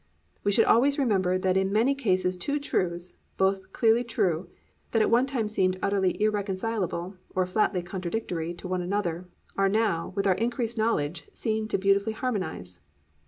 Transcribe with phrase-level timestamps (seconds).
[0.43, 4.49] We should always remember that in many cases two truths, both clearly true,
[4.93, 10.11] that at one time seemed utterly irreconcilable or flatly contradictory to one another, are now,
[10.15, 12.79] with our increased knowledge seen to beautifully harmonise.